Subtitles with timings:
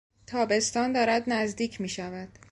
[0.27, 2.39] تابستان دارد نزدیک میشود.